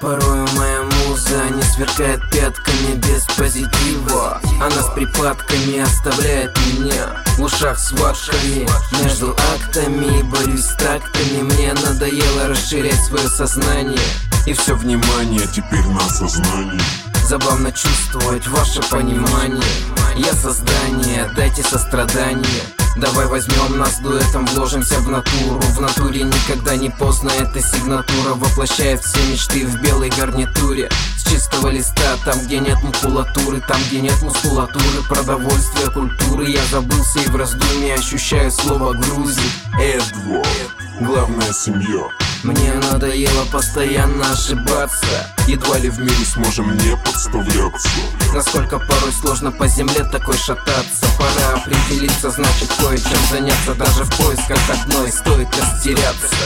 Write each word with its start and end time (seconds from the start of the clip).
Порою 0.00 0.48
моя 0.56 0.82
муза 0.82 1.50
не 1.50 1.62
сверкает 1.62 2.22
пятками 2.30 2.94
без 2.94 3.22
позитива. 3.36 4.40
Она 4.58 4.82
с 4.82 4.94
припадками 4.94 5.78
оставляет 5.78 6.56
меня 6.72 7.22
в 7.36 7.42
ушах 7.42 7.78
с 7.78 7.92
ватками 7.92 8.66
Между 9.02 9.36
актами 9.54 10.22
борюсь 10.22 10.64
с 10.64 10.74
тактами 10.76 11.42
Мне 11.42 11.74
надоело 11.74 12.48
расширять 12.48 13.04
свое 13.04 13.28
сознание. 13.28 14.00
И 14.46 14.54
все 14.54 14.74
внимание 14.74 15.46
теперь 15.52 15.86
на 15.88 16.08
сознании 16.08 16.80
Забавно 17.28 17.70
чувствовать 17.70 18.46
ваше 18.48 18.80
понимание. 18.90 19.62
Я 20.16 20.32
создание, 20.32 21.30
дайте 21.36 21.62
сострадание 21.62 22.79
Давай 22.96 23.26
возьмем 23.26 23.78
нас 23.78 24.00
дуэтом, 24.00 24.46
вложимся 24.46 24.98
в 25.00 25.08
натуру. 25.08 25.60
В 25.60 25.80
натуре 25.80 26.22
никогда 26.22 26.76
не 26.76 26.90
поздно, 26.90 27.30
эта 27.30 27.60
сигнатура 27.60 28.34
Воплощает 28.34 29.00
все 29.02 29.20
мечты 29.30 29.66
в 29.66 29.80
белой 29.80 30.10
гарнитуре. 30.10 30.90
С 31.16 31.30
чистого 31.30 31.68
листа, 31.68 32.16
там 32.24 32.38
где 32.44 32.58
нет 32.58 32.82
макулатуры 32.82 33.60
Там 33.60 33.80
где 33.88 34.00
нет 34.00 34.20
мускулатуры, 34.22 35.02
продовольствия, 35.08 35.90
культуры 35.90 36.50
Я 36.50 36.64
забылся 36.66 37.20
и 37.20 37.28
в 37.28 37.36
раздумье 37.36 37.94
ощущаю 37.94 38.50
слово 38.50 38.94
грузит 38.94 39.52
Эдво, 39.78 40.42
главная 41.00 41.52
семья 41.52 42.08
мне 42.42 42.72
надоело 42.72 43.44
постоянно 43.52 44.32
ошибаться. 44.32 45.34
Едва 45.46 45.78
ли 45.78 45.90
в 45.90 45.98
мире 45.98 46.24
сможем 46.24 46.76
не 46.76 46.96
подставляться. 47.04 47.88
Насколько 48.32 48.78
порой 48.78 49.12
сложно 49.12 49.52
по 49.52 49.66
земле 49.68 50.04
такой 50.04 50.36
шататься. 50.36 51.06
Пора 51.18 51.60
определиться, 51.60 52.30
значит 52.30 52.72
кое-чем 52.78 53.18
заняться. 53.30 53.74
Даже 53.74 54.04
в 54.04 54.16
поисках 54.16 54.58
одной 54.70 55.12
стоит 55.12 55.48
растеряться 55.56 56.36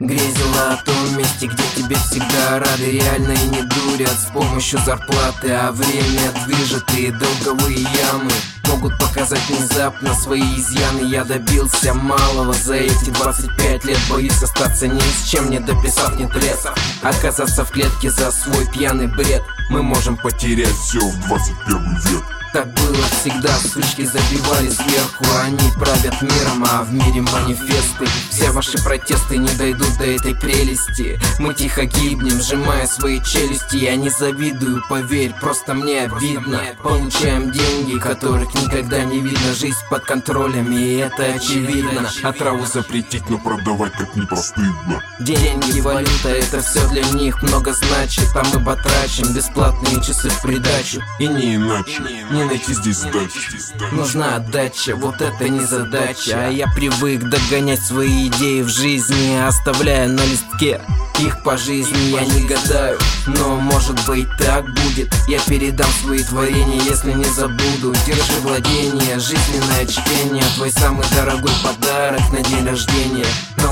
Грезила 0.00 0.74
о 0.74 0.76
том 0.84 1.18
месте, 1.18 1.48
где 1.48 1.62
тебе 1.74 1.96
всегда 1.96 2.60
рады. 2.60 2.88
Реально 2.88 3.32
и 3.32 3.48
не 3.48 3.62
дурят 3.62 4.12
с 4.12 4.30
помощью 4.32 4.78
зарплаты 4.84 5.50
А 5.50 5.72
время 5.72 6.30
движет 6.46 6.88
и 6.96 7.10
долговые 7.10 7.80
ямы. 7.80 8.30
Могут 8.68 8.96
показать 9.00 9.44
внезапно 9.48 10.14
свои 10.14 10.54
изъяны. 10.54 11.04
Я 11.10 11.24
добился 11.24 11.94
малого 11.94 12.52
за 12.52 12.74
эти 12.74 13.10
25 13.10 13.84
лет. 13.86 13.98
Боюсь 14.08 14.40
остаться 14.40 14.86
ни 14.86 15.00
с 15.00 15.28
чем, 15.28 15.50
не 15.50 15.58
дописав 15.58 16.16
ни 16.16 16.26
трет 16.26 16.64
Оказаться 17.02 17.64
в 17.64 17.72
клетке 17.72 18.08
за 18.08 18.30
свой 18.30 18.70
пьяный 18.70 19.08
бред. 19.08 19.42
Мы 19.68 19.82
можем 19.82 20.16
потерять 20.16 20.76
все 20.76 21.00
в 21.00 21.26
21 21.26 21.98
век 22.06 22.37
так 22.58 22.74
было 22.74 23.04
всегда, 23.20 23.54
сучки 23.58 24.04
забивали 24.04 24.68
сверху 24.68 25.24
Они 25.44 25.70
правят 25.78 26.20
миром, 26.22 26.64
а 26.68 26.82
в 26.82 26.92
мире 26.92 27.20
манифесты. 27.20 28.06
Все 28.30 28.50
ваши 28.50 28.82
протесты 28.82 29.36
не 29.36 29.48
дойдут 29.56 29.96
до 29.98 30.06
этой 30.06 30.34
прелести. 30.34 31.20
Мы 31.38 31.54
тихо 31.54 31.84
гибнем, 31.84 32.40
сжимая 32.40 32.86
свои 32.86 33.22
челюсти. 33.22 33.76
Я 33.76 33.94
не 33.94 34.10
завидую, 34.10 34.82
поверь, 34.88 35.34
просто 35.40 35.74
мне 35.74 36.02
обидно. 36.02 36.60
Получаем 36.82 37.52
деньги, 37.52 37.98
которых 37.98 38.52
никогда 38.54 39.04
не 39.04 39.20
видно. 39.20 39.54
Жизнь 39.54 39.76
под 39.88 40.04
контролем, 40.04 40.72
и 40.72 40.96
это 40.96 41.24
очевидно. 41.34 42.10
А 42.24 42.32
траву 42.32 42.66
запретить, 42.66 43.28
но 43.28 43.38
продавать 43.38 43.92
как 43.92 44.16
не 44.16 44.26
постыдно. 44.26 45.02
Деньги, 45.20 45.80
валюта, 45.80 46.30
это 46.30 46.60
все 46.60 46.86
для 46.88 47.02
них. 47.10 47.40
Много 47.42 47.72
значит 47.72 48.28
А 48.34 48.42
мы 48.52 48.64
потрачим 48.64 49.32
бесплатные 49.32 50.02
часы 50.02 50.28
в 50.28 50.42
придачу. 50.42 51.02
И 51.18 51.28
не 51.28 51.56
иначе. 51.56 52.02
Не 52.30 52.47
найти 52.48 52.74
здесь 52.74 52.96
сдачи 52.96 53.92
Нужна 53.92 54.36
отдача, 54.36 54.96
вот 54.96 55.20
это 55.20 55.48
не 55.48 55.60
задача. 55.60 56.46
А 56.46 56.48
я 56.48 56.66
привык 56.74 57.22
догонять 57.22 57.82
свои 57.82 58.28
идеи 58.28 58.62
в 58.62 58.68
жизни 58.68 59.36
Оставляя 59.36 60.08
на 60.08 60.24
листке 60.24 60.80
их 61.18 61.42
по 61.42 61.56
жизни. 61.56 62.14
Я 62.14 62.24
не 62.24 62.46
гадаю 62.46 62.98
Но 63.26 63.56
может 63.56 64.06
быть 64.06 64.28
так 64.38 64.64
будет. 64.66 65.12
Я 65.26 65.40
передам 65.40 65.90
свои 66.02 66.22
творения, 66.22 66.80
если 66.82 67.12
не 67.12 67.24
забуду. 67.24 67.94
Держи 68.06 68.40
владение, 68.42 69.18
жизненное 69.18 69.86
чтение. 69.86 70.44
Твой 70.56 70.70
самый 70.70 71.06
дорогой 71.16 71.52
подарок 71.62 72.22
на 72.32 72.40
день 72.42 72.64
рождения 72.64 73.26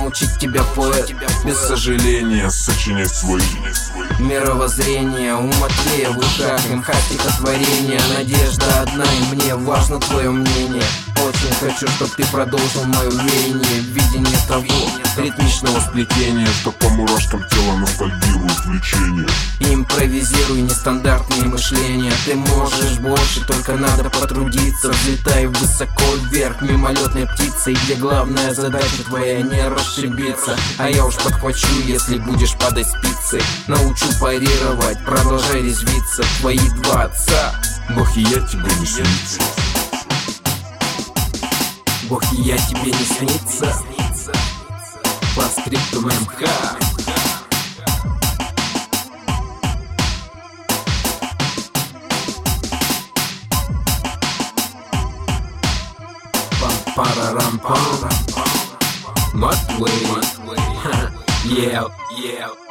Научить 0.07 0.39
тебя 0.39 0.63
поэт. 0.77 1.13
Без 1.45 1.59
сожаления 1.59 2.49
сочинять 2.49 3.13
свои 3.13 3.43
Мировоззрение, 4.21 5.35
ум 5.35 5.53
Матвея 5.61 6.11
в 6.11 6.19
ушах 6.19 6.61
МХ 6.69 6.95
стихотворение 6.95 8.01
Надежда 8.17 8.83
одна 8.83 9.03
и 9.03 9.35
мне 9.35 9.57
важно 9.57 9.99
твое 9.99 10.31
мнение 10.31 10.85
очень 11.23 11.55
хочу, 11.55 11.89
чтоб 11.89 12.11
ты 12.15 12.25
продолжил 12.27 12.85
мое 12.85 13.11
веяние 13.11 13.81
Видение 13.81 14.39
того 14.49 14.65
ритмичного 15.17 15.81
сплетения 15.81 16.47
Что 16.61 16.73
по 16.73 16.89
мурашкам 16.91 17.45
тела 17.49 17.77
ностальгирует 17.77 18.65
влечение. 18.65 19.29
Импровизируй 19.61 20.63
нестандартные 20.63 21.45
мышления. 21.45 22.13
Ты 22.25 22.35
можешь 22.35 22.99
больше, 22.99 23.45
только 23.47 23.75
надо 23.75 24.11
потрудиться. 24.11 24.91
Взлетай 24.91 25.47
высоко 25.47 26.05
вверх 26.31 26.61
мимолетной 26.63 27.27
птицей 27.27 27.77
Где 27.85 27.95
главная 27.95 28.55
задача 28.55 29.03
твоя 29.07 29.43
не 29.43 29.69
расшибиться. 29.69 30.57
А 30.79 30.89
я 30.89 31.05
уж 31.05 31.17
подхвачу, 31.17 31.67
если 31.85 32.19
будешь 32.19 32.55
падать 32.57 32.87
спицы. 32.89 33.41
Научу 33.67 34.07
парировать, 34.21 35.05
продолжай 35.05 35.63
резвиться. 35.63 36.25
Твои 36.41 36.69
два 36.83 37.05
отца. 37.05 37.55
Бог 37.91 38.17
и 38.17 38.23
я 38.23 38.41
тебе 38.41 38.71
не 38.81 38.87
снится 38.87 39.66
Бог 42.09 42.23
и 42.33 42.43
я 42.43 42.57
тебе 42.57 42.93
не 42.93 42.93
снится. 42.93 43.75
По 45.35 45.43
скрипту 45.43 46.01
МХ 46.03 46.43
Пам-парарам-пам 56.61 58.11
Матвей 59.35 60.07
Yeah, 61.45 61.87
yeah 62.19 62.66